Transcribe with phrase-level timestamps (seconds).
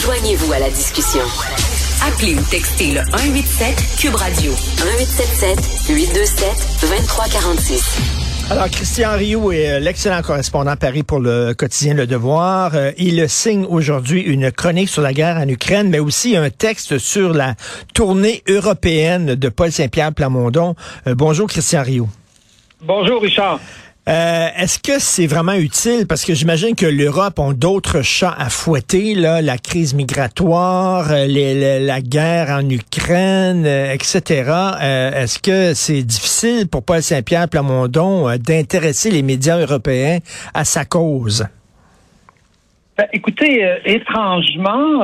[0.00, 1.20] Joignez-vous à la discussion.
[2.06, 6.48] Appelez ou textez le 187 Cube Radio 1877 827
[6.82, 8.18] 2346.
[8.50, 12.74] Alors, Christian Rioux est euh, l'excellent correspondant à Paris pour le quotidien Le Devoir.
[12.74, 16.96] Euh, il signe aujourd'hui une chronique sur la guerre en Ukraine, mais aussi un texte
[16.96, 17.56] sur la
[17.92, 20.76] tournée européenne de Paul Saint-Pierre Plamondon.
[21.06, 22.08] Euh, bonjour, Christian Rioux.
[22.80, 23.60] Bonjour, Richard.
[24.08, 26.06] Euh, Est-ce que c'est vraiment utile?
[26.08, 32.00] Parce que j'imagine que l'Europe a d'autres chats à fouetter, la crise migratoire, euh, la
[32.00, 34.50] guerre en Ukraine, euh, etc.
[35.14, 40.20] Est-ce que c'est difficile pour Paul Saint-Pierre Plamondon d'intéresser les médias européens
[40.54, 41.46] à sa cause?
[42.96, 45.02] Ben, écoutez, étrangement,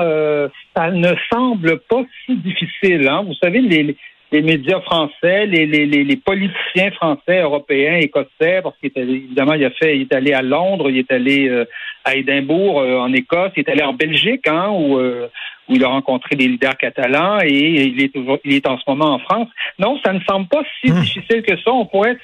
[0.75, 3.07] ça ne semble pas si difficile.
[3.07, 3.23] Hein?
[3.27, 3.97] Vous savez, les,
[4.35, 9.65] les médias français, les, les, les, politiciens français, européens, écossais, parce qu'il est évidemment, il
[9.65, 11.65] a fait, il est allé à Londres, il est allé euh,
[12.05, 15.29] à Édimbourg, euh, en Écosse, il est allé en Belgique, hein, où, euh,
[15.69, 18.83] où il a rencontré des leaders catalans et il est toujours, il est en ce
[18.89, 19.49] moment en France.
[19.79, 21.01] Non, ça ne semble pas si mmh.
[21.01, 21.71] difficile que ça.
[21.71, 22.19] On pourrait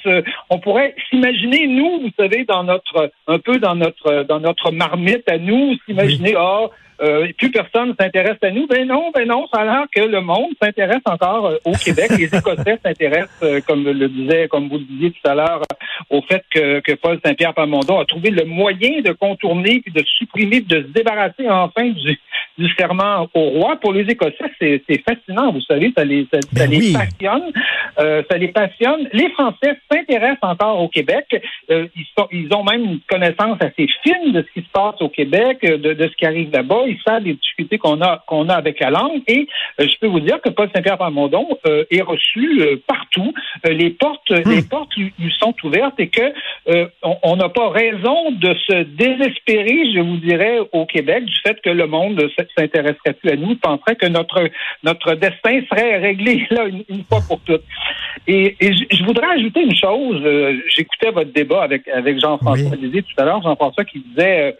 [0.50, 5.28] on pourrait s'imaginer nous, vous savez, dans notre, un peu dans notre, dans notre marmite
[5.28, 6.66] à nous, s'imaginer, ah,
[7.02, 8.66] euh, plus personne s'intéresse à nous.
[8.66, 12.10] Ben non, ben non, ça a l'air que le monde s'intéresse encore euh, au Québec.
[12.18, 15.62] Les Écossais s'intéressent, euh, comme le disait, comme vous le disiez tout à l'heure,
[16.10, 20.02] au fait que, que Paul Saint-Pierre Pamondon a trouvé le moyen de contourner puis de
[20.18, 22.18] supprimer, de se débarrasser enfin du,
[22.58, 23.76] du serment au roi.
[23.76, 27.52] Pour les Écossais, c'est fascinant, vous savez, ça les, ça, ben les passionne.
[27.98, 29.08] Euh, ça les passionne.
[29.12, 31.26] Les Français s'intéressent encore au Québec.
[31.70, 35.00] Euh, ils, sont, ils ont même une connaissance assez fine de ce qui se passe
[35.00, 36.84] au Québec, de, de ce qui arrive là-bas.
[37.04, 39.22] Savent les difficultés qu'on a qu'on a avec la langue.
[39.26, 39.48] Et
[39.80, 43.32] euh, je peux vous dire que Paul Saint-Pierre Plamondon euh, est reçu euh, partout.
[43.64, 44.50] les portes, hmm.
[44.50, 46.32] les portes lui, sont ouvertes et que
[47.02, 51.70] on n'a pas raison de se désespérer, je vous dirais, au Québec du fait que
[51.70, 52.20] le monde
[52.56, 54.48] s'intéresserait plus à nous, penserait que notre
[54.82, 57.64] notre destin serait réglé là une, fois pour toutes.
[58.26, 60.22] Et, je, voudrais ajouter une chose.
[60.68, 63.02] J'écoutais votre débat avec avec Jean-François oui.
[63.02, 64.56] tout à l'heure, Jean-François qui disait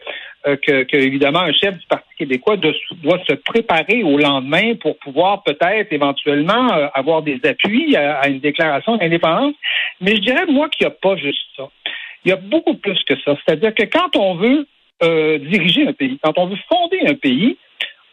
[0.46, 5.42] euh, que, évidemment un chef du Parti québécois doit se préparer au lendemain pour pouvoir
[5.42, 9.54] peut-être éventuellement euh, avoir des appuis à, une déclaration d'indépendance.
[10.00, 11.68] Mais je dirais moi qu'il n'y a pas juste ça.
[12.24, 13.36] Il y a beaucoup plus que ça.
[13.44, 14.66] C'est-à-dire que quand on veut
[15.02, 17.58] euh, diriger un pays, quand on veut fonder un pays,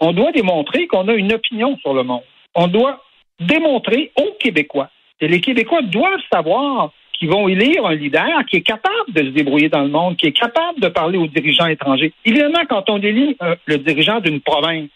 [0.01, 2.23] on doit démontrer qu'on a une opinion sur le monde.
[2.55, 3.03] On doit
[3.39, 4.89] démontrer aux Québécois.
[5.21, 9.29] Et les Québécois doivent savoir qui vont élire un leader qui est capable de se
[9.29, 12.13] débrouiller dans le monde, qui est capable de parler aux dirigeants étrangers.
[12.25, 14.89] Évidemment, quand on élit euh, le dirigeant d'une province,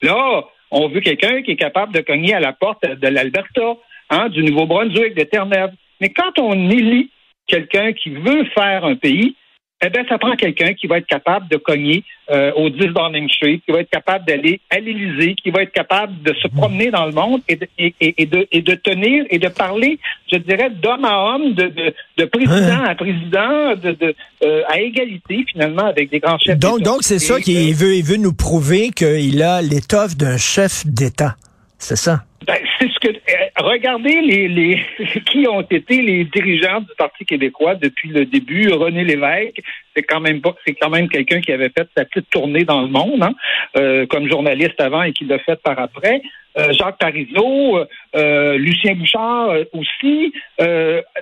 [0.00, 3.76] là, on veut quelqu'un qui est capable de cogner à la porte de l'Alberta,
[4.08, 5.72] hein, du Nouveau-Brunswick, de Terre-Neuve.
[6.00, 7.10] Mais quand on élit
[7.46, 9.36] quelqu'un qui veut faire un pays,
[9.82, 13.28] eh bien, ça prend quelqu'un qui va être capable de cogner euh, au 10 Downing
[13.30, 16.90] Street, qui va être capable d'aller à l'Élysée, qui va être capable de se promener
[16.90, 19.98] dans le monde et de, et, et de, et de tenir et de parler,
[20.30, 24.14] je dirais, d'homme à homme, de, de, de président à président, de, de
[24.44, 26.58] euh, à égalité finalement avec des grands chefs.
[26.58, 30.86] Donc, donc c'est ça qu'il veut, il veut nous prouver qu'il a l'étoffe d'un chef
[30.86, 31.36] d'État.
[31.78, 32.24] C'est ça?
[32.46, 33.08] Ben, c'est ce que
[33.62, 34.80] regardez les, les
[35.26, 38.70] qui ont été les dirigeants du Parti québécois depuis le début.
[38.72, 39.60] René Lévesque,
[39.94, 42.82] c'est quand même pas, c'est quand même quelqu'un qui avait fait sa petite tournée dans
[42.82, 43.34] le monde, hein,
[43.76, 46.22] euh, comme journaliste avant et qui l'a fait par après.
[46.58, 47.84] Euh, Jacques Parizeau,
[48.14, 50.32] Lucien Bouchard aussi.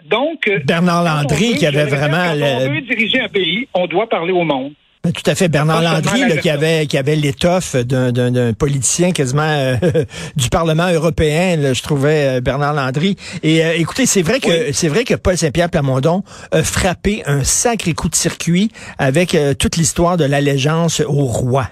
[0.07, 2.35] donc Bernard Landry qui avait vraiment.
[2.39, 4.73] Quand on veut diriger un pays, on doit parler au monde.
[5.05, 5.49] Ben, tout à fait.
[5.49, 9.77] Bernard Landry, qui avait qui avait l'étoffe d'un politicien quasiment euh,
[10.37, 13.17] du Parlement européen, je trouvais euh, Bernard Landry.
[13.43, 17.45] Et euh, écoutez, c'est vrai que c'est vrai que Paul Saint-Pierre Plamondon a frappé un
[17.45, 21.69] sacré coup de circuit avec toute l'histoire de l'allégeance au roi.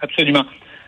[0.00, 0.44] Absolument.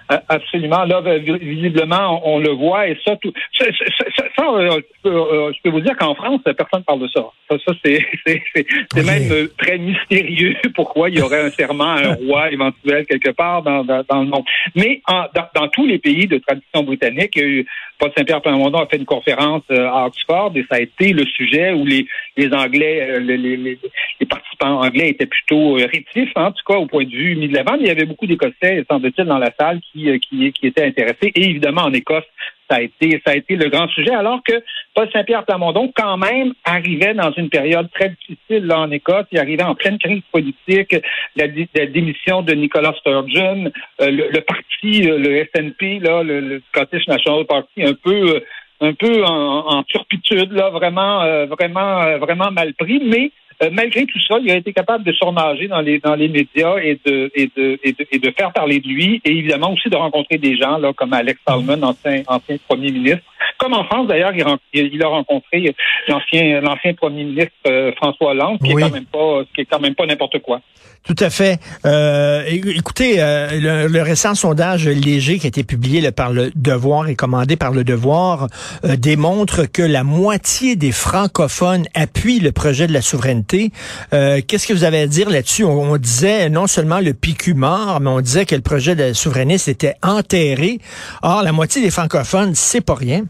[0.09, 0.85] Absolument.
[0.85, 5.97] Là, visiblement, on, le voit et ça, tout, ça, euh, euh, je, peux, vous dire
[5.97, 7.25] qu'en France, personne ne parle de ça.
[7.51, 8.05] Ça, ça c'est
[9.03, 13.31] même euh, très mystérieux pourquoi il y aurait un serment à un roi éventuel quelque
[13.31, 14.45] part dans, dans, le monde.
[14.75, 17.67] Mais en, dans, dans, tous les pays de tradition britannique, il y a eu
[17.99, 21.73] Paul Saint-Pierre Plamondon a fait une conférence à Oxford et ça a été le sujet
[21.73, 22.07] où les,
[22.37, 26.87] les Anglais, les, les, les, participants anglais étaient plutôt rétifs, hein, en tout cas au
[26.87, 29.53] point de vue mis de l'avant, mais il y avait beaucoup d'Écossais, semble-t-il, dans la
[29.59, 31.33] salle qui, qui, qui étaient intéressés.
[31.35, 32.25] Et évidemment, en Écosse,
[32.69, 34.55] ça a été, ça a été le grand sujet, alors que
[34.95, 39.27] Paul Saint-Pierre Plamondon, quand même, arrivait dans une période très difficile là, en Écosse.
[39.33, 40.97] Il arrivait en pleine crise politique,
[41.37, 43.71] la, démission de Nicolas Sturgeon,
[44.01, 48.41] euh, le, parti, euh, le SNP, là, le, Scottish National Party, un peu, euh,
[48.81, 53.31] un peu en, turpitude, là, vraiment, vraiment, vraiment mal pris, mais
[53.73, 56.99] malgré tout ça, il a été capable de surnager dans les dans les médias et
[57.05, 60.57] de et de, et de, faire parler de lui et évidemment aussi de rencontrer des
[60.57, 63.25] gens là comme Alex Salmon, ancien ancien premier ministre,
[63.59, 64.33] comme en France, d'ailleurs,
[64.73, 65.75] il, a rencontré
[66.09, 69.81] l'ancien, l'ancien premier ministre euh, François Hollande, qui est quand même pas, qui est quand
[69.81, 70.61] même pas n'importe quoi.
[71.05, 71.59] Tout à fait.
[71.85, 77.15] Euh, écoutez, euh, le, récent sondage léger qui a été publié par le Devoir et
[77.15, 78.49] commandé par le Devoir
[78.83, 83.44] démontre que la moitié des francophones appuient le projet de la souveraineté.
[83.49, 85.65] Qu'est-ce que vous avez à dire là-dessus?
[85.65, 89.15] On, disait non seulement le PQ mort, mais on disait que le projet de la
[89.15, 90.79] souveraineté était enterré.
[91.23, 93.25] Or, la moitié des francophones, c'est pas rien.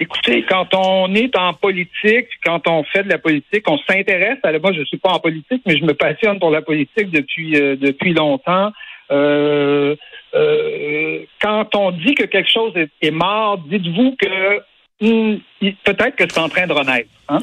[0.00, 4.38] Écoutez, quand on est en politique, quand on fait de la politique, on s'intéresse.
[4.60, 7.76] Moi, je suis pas en politique, mais je me passionne pour la politique depuis euh,
[7.76, 8.72] depuis longtemps.
[9.12, 9.94] Euh,
[10.34, 14.62] euh, quand on dit que quelque chose est mort, dites-vous que
[15.00, 17.08] Hmm, peut-être que c'est en train de renaître.
[17.28, 17.40] Hein?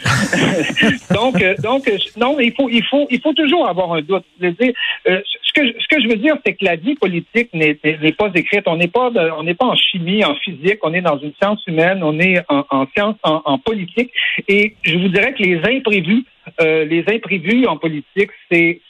[1.13, 4.24] donc, euh, donc, euh, non, il faut, il faut, il faut toujours avoir un doute.
[4.39, 4.74] Je dire,
[5.07, 7.75] euh, ce que, ce que je veux dire, c'est que la vie politique n'est
[8.13, 8.63] pas écrite.
[8.68, 10.80] On n'est pas, on n'est pas en chimie, en physique.
[10.83, 12.01] On est dans une science humaine.
[12.03, 14.12] On est en, en science, en, en politique.
[14.48, 16.24] Et je vous dirais que les imprévus
[16.59, 18.81] euh, les imprévus en politique, c'est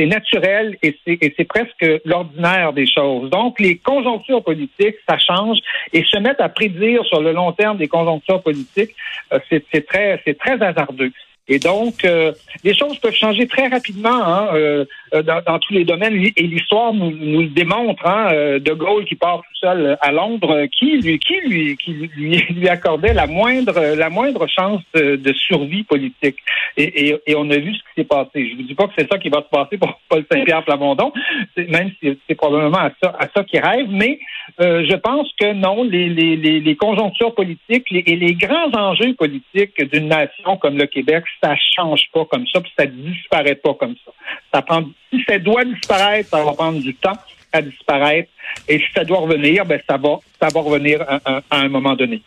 [0.00, 3.30] naturel et c'est presque l'ordinaire des choses.
[3.30, 5.58] Donc, les conjonctures politiques, ça change
[5.92, 8.94] et se mettre à prédire sur le long terme des conjonctures politiques,
[9.32, 11.12] euh, c'est très, c'est très hasardeux.
[11.48, 12.32] Et donc, euh,
[12.64, 16.14] les choses peuvent changer très rapidement hein, euh, dans, dans, tous les domaines.
[16.36, 17.10] Et l'histoire nous,
[17.42, 18.04] le démontre.
[18.06, 22.36] Hein, de Gaulle qui part tout seul à Londres, qui lui, qui lui, qui lui,
[22.50, 26.36] lui accordait la moindre, la moindre chance de, survie politique.
[26.76, 28.48] Et, et, et, on a vu ce qui s'est passé.
[28.50, 31.12] Je vous dis pas que c'est ça qui va se passer pour Paul Saint-Pierre Plamondon,
[31.56, 33.86] même si c'est probablement à ça, à ça qu'il rêve.
[33.90, 34.18] Mais
[34.60, 39.14] euh, je pense que non, les, les, les, les conjonctures politiques et les grands enjeux
[39.14, 43.74] politiques d'une nation comme le Québec ça change pas comme ça, puis ça disparaît pas
[43.74, 44.12] comme ça.
[44.52, 47.16] Ça prend, si ça doit disparaître, ça va prendre du temps
[47.52, 48.30] à disparaître.
[48.68, 52.22] Et si ça doit revenir, ben ça va, ça va revenir à, un moment donné.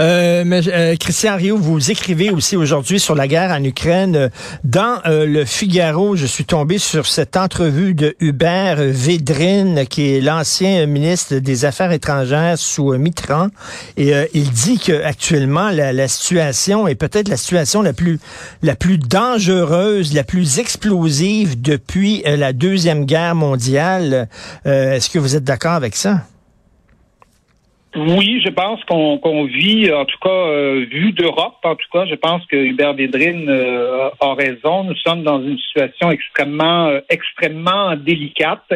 [0.00, 4.30] Euh, mais, euh, Christian Rio, vous écrivez aussi aujourd'hui sur la guerre en Ukraine.
[4.64, 10.20] Dans euh, le Figaro, je suis tombé sur cette entrevue de Hubert Védrine, qui est
[10.20, 13.48] l'ancien ministre des Affaires étrangères sous Mitran.
[13.96, 18.18] Et il dit que actuellement la, la situation est peut-être la situation la plus
[18.62, 24.28] la plus dangereuse, la plus explosive depuis la deuxième guerre mondiale.
[24.64, 26.22] Est-ce que vous êtes d'accord avec ça?
[27.96, 32.14] Oui, je pense qu'on vit, en tout cas, euh, vu d'Europe, en tout cas, je
[32.14, 34.84] pense que Hubert Védrine euh, a raison.
[34.84, 38.72] Nous sommes dans une situation extrêmement, euh, extrêmement délicate.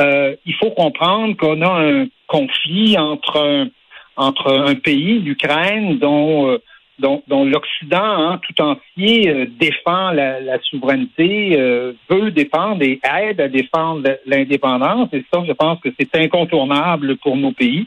[0.00, 3.68] il faut comprendre qu'on a un conflit entre
[4.16, 6.58] entre un pays, l'Ukraine, dont
[6.98, 13.48] dont, l'Occident hein, tout entier euh, défend la, souveraineté, euh, veut défendre et aide à
[13.48, 15.08] défendre l'indépendance.
[15.12, 17.86] Et ça, je pense que c'est incontournable pour nos pays.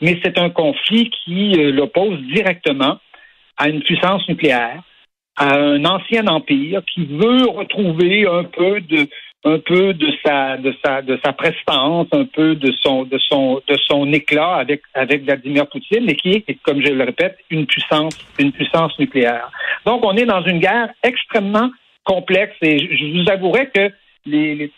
[0.00, 2.98] Mais c'est un conflit qui euh, l'oppose directement
[3.56, 4.82] à une puissance nucléaire,
[5.36, 9.08] à un ancien empire qui veut retrouver un peu de
[9.44, 13.62] un peu de sa de sa de sa prestance, un peu de son de son
[13.66, 17.66] de son éclat avec avec Vladimir Poutine, mais qui est, comme je le répète, une
[17.66, 19.50] puissance une puissance nucléaire.
[19.86, 21.70] Donc on est dans une guerre extrêmement
[22.04, 23.90] complexe et je vous avouerai que
[24.26, 24.72] les, les,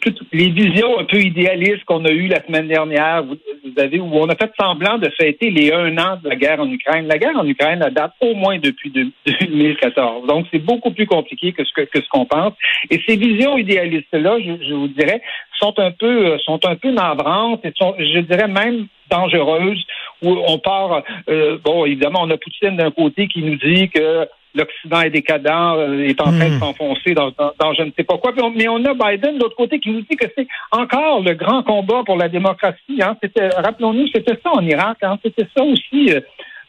[0.00, 3.36] toutes les visions un peu idéalistes qu'on a eues la semaine dernière, vous,
[3.76, 6.70] avez, où on a fait semblant de fêter les un an de la guerre en
[6.70, 7.06] Ukraine.
[7.06, 10.26] La guerre en Ukraine, elle date au moins depuis 2014.
[10.28, 12.52] Donc, c'est beaucoup plus compliqué que ce que, ce qu'on pense.
[12.90, 15.20] Et ces visions idéalistes-là, je, je, vous dirais,
[15.58, 19.84] sont un peu, sont un peu navrantes et sont, je dirais même dangereuses,
[20.22, 24.26] où on part, euh, bon, évidemment, on a Poutine d'un côté qui nous dit que
[24.54, 26.60] l'Occident est décadent, euh, est en train de hmm.
[26.60, 27.30] s'enfoncer dans,
[27.76, 28.32] je ne sais pas quoi.
[28.54, 31.62] Mais on, a Biden de l'autre côté qui nous dit que c'est encore le grand
[31.62, 33.00] combat pour la démocratie.
[33.00, 33.16] Hein.
[33.22, 35.18] C'était, rappelons-nous, c'était ça en Irak, hein.
[35.22, 36.20] c'était ça aussi euh,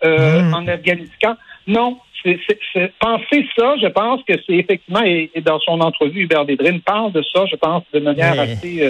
[0.04, 0.54] euh hmm.
[0.54, 1.36] en Afghanistan.
[1.68, 2.40] Non, c'est,
[3.00, 7.24] penser ça, je pense que c'est effectivement, et, dans son entrevue, Hubert Védrine parle de
[7.34, 8.90] ça, je pense, de manière assez, euh,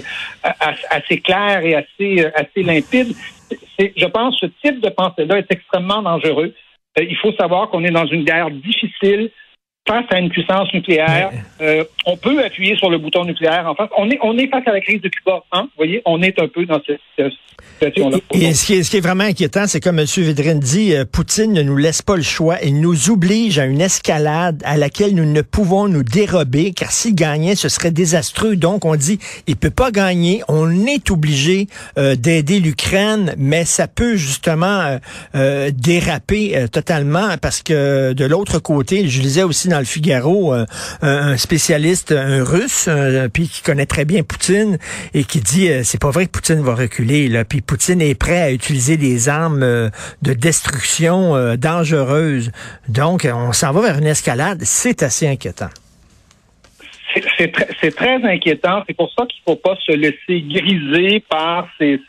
[0.90, 3.14] assez claire et assez, assez limpide
[3.80, 6.54] je pense que ce type de pensée-là est extrêmement dangereux.
[6.98, 9.32] Euh, il faut savoir qu'on est dans une guerre difficile
[9.88, 11.32] face à une puissance nucléaire.
[11.62, 13.68] Euh, on peut appuyer sur le bouton nucléaire.
[13.68, 15.44] En fait, on est, on est face à la crise de Cuba.
[15.51, 15.63] Hein?
[15.63, 18.18] Vous voyez, on est un peu dans cette situation-là.
[18.34, 20.06] Et, ce, qui est, ce qui est vraiment inquiétant, c'est comme M.
[20.06, 22.58] Védrine dit, euh, Poutine ne nous laisse pas le choix.
[22.63, 27.13] Il nous oblige à une escalade à laquelle nous ne pouvons nous dérober, car s'il
[27.13, 28.56] gagnait, ce serait désastreux.
[28.56, 30.42] Donc, on dit, il peut pas gagner.
[30.48, 34.98] On est obligé euh, d'aider l'Ukraine, mais ça peut justement
[35.34, 40.65] déraper totalement parce que de l'autre côté, je lisais aussi dans le Figaro euh,
[41.01, 44.77] un spécialiste, un russe, euh, puis qui connaît très bien Poutine
[45.13, 47.27] et qui dit euh, c'est pas vrai que Poutine va reculer.
[47.27, 47.46] Là.
[47.46, 49.62] Puis Poutine est prêt à utiliser des armes
[50.22, 52.51] de destruction dangereuses.
[52.88, 54.60] Donc, on s'en va vers une escalade.
[54.63, 55.70] C'est assez inquiétant
[57.38, 58.84] c'est très, inquiétant.
[58.88, 62.00] C'est pour ça qu'il ne faut pas se laisser griser par ces,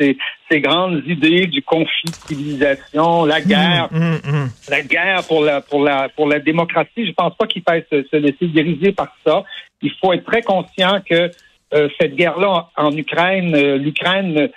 [0.49, 4.51] ces, grandes idées du conflit de civilisation, la mmh, guerre, mmh, mmh.
[4.71, 7.07] la guerre pour la pour la pour la démocratie.
[7.07, 9.45] Je pense pas qu'il faille se, se, laisser griser par ça.
[9.83, 11.31] Il faut être très conscient que
[11.75, 14.51] euh, cette guerre-là en Ukraine, euh, l'Ukraine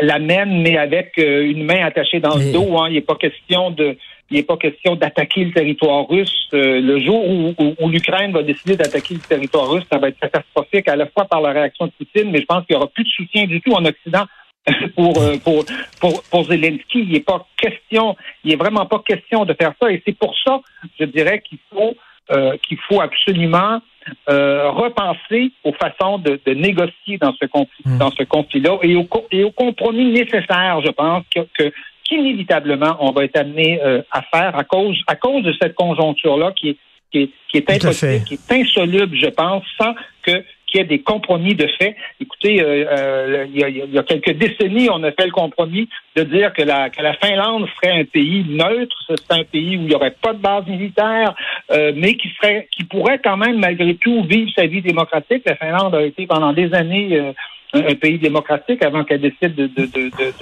[0.00, 2.78] la mène, mais avec euh, une main attachée dans le dos.
[2.78, 2.88] Hein.
[2.88, 3.96] Il n'est pas question de
[4.30, 6.48] il n'est pas question d'attaquer le territoire russe.
[6.52, 10.18] Euh, le jour où, où, l'Ukraine va décider d'attaquer le territoire russe, ça va être
[10.18, 12.88] catastrophique à la fois par la réaction de Poutine, mais je pense qu'il n'y aura
[12.88, 14.24] plus de soutien du tout en Occident
[14.96, 15.64] pour, euh, pour,
[16.00, 17.00] pour, pour Zelensky.
[17.00, 19.90] Il n'est pas question, il n'est vraiment pas question de faire ça.
[19.90, 20.60] Et c'est pour ça,
[20.98, 21.94] je dirais qu'il faut
[22.30, 23.80] euh, qu'il faut absolument
[24.28, 27.96] euh, repenser aux façons de, de, négocier dans ce conflit, mmh.
[27.96, 31.72] dans ce conflit-là et au, et au compromis nécessaire, je pense, que, que
[32.04, 36.52] qu'inévitablement on va être amené euh, à faire à cause à cause de cette conjoncture-là
[36.52, 36.76] qui est
[37.10, 40.86] qui est, qui est impossible, qui est insoluble, je pense, sans que qu'il y ait
[40.86, 41.96] des compromis de fait.
[42.20, 45.32] Écoutez, euh, euh, il, y a, il, y a, quelques décennies, on a fait le
[45.32, 49.44] compromis de dire que la, que la Finlande serait un pays neutre, ce serait un
[49.44, 51.34] pays où il n'y aurait pas de base militaire,
[51.70, 55.42] mais qui serait, qui pourrait quand même malgré tout vivre sa vie démocratique.
[55.46, 57.32] La Finlande a été pendant des années
[57.74, 60.32] un, pays démocratique avant qu'elle décide de, d'intégrer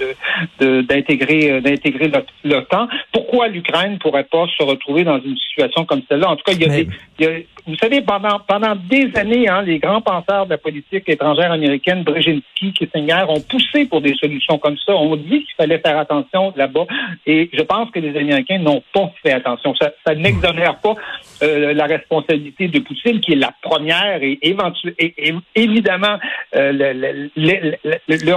[0.59, 2.11] de, de, d'intégrer
[2.43, 2.87] l'OTAN.
[3.11, 6.29] Pourquoi l'Ukraine pourrait pas se retrouver dans une situation comme celle-là?
[6.29, 6.87] En tout cas, il y a, des,
[7.19, 7.31] il y a
[7.67, 12.03] vous savez, pendant, pendant des années, hein, les grands penseurs de la politique étrangère américaine,
[12.03, 14.95] Brzezinski, Kissinger, ont poussé pour des solutions comme ça.
[14.95, 16.85] On dit qu'il fallait faire attention là-bas.
[17.25, 19.75] Et je pense que les Américains n'ont pas fait attention.
[19.75, 20.95] Ça, ça n'exonère pas
[21.43, 26.17] euh, la responsabilité de Poutine, qui est la première et, et, évidemment
[26.55, 27.11] euh, le, le,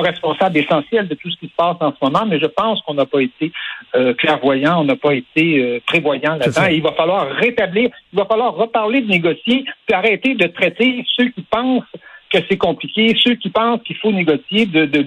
[0.02, 2.26] responsable essentiel de tout ce qui se passe en ce moment.
[2.26, 3.52] Mais je pense qu'on n'a pas été
[3.94, 6.66] euh, clairvoyant, on n'a pas été euh, prévoyant là-dedans.
[6.66, 11.28] il va falloir rétablir, il va falloir reparler de négocier, puis arrêter de traiter ceux
[11.28, 11.84] qui pensent
[12.32, 15.04] que c'est compliqué, ceux qui pensent qu'il faut négocier de, de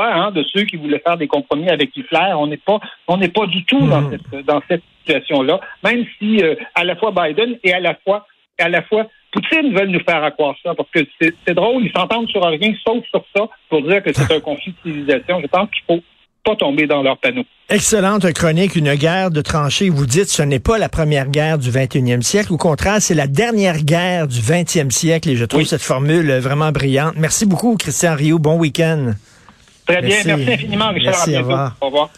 [0.00, 2.32] hein, de ceux qui voulaient faire des compromis avec Hitler.
[2.34, 4.10] On n'est pas, on n'est pas du tout dans mm.
[4.10, 8.26] cette, dans cette situation-là, même si euh, à la fois Biden et à la fois,
[8.58, 12.28] à la fois Poutine veulent nous faire accroire ça, parce que c'est drôle, ils s'entendent
[12.28, 15.40] sur rien, sauf sur ça, pour dire que c'est un conflit de civilisation.
[15.40, 16.02] Je pense qu'il faut
[16.44, 17.44] pas tomber dans leur panneau.
[17.68, 19.88] Excellente chronique, une guerre de tranchées.
[19.88, 22.52] Vous dites ce n'est pas la première guerre du 21e siècle.
[22.52, 26.72] Au contraire, c'est la dernière guerre du 20e siècle et je trouve cette formule vraiment
[26.72, 27.14] brillante.
[27.16, 28.38] Merci beaucoup, Christian Rio.
[28.38, 29.12] Bon week-end.
[29.86, 30.18] Très bien.
[30.24, 31.12] Merci infiniment, Richard.
[31.12, 31.76] Merci, au revoir.
[31.80, 32.10] Au revoir.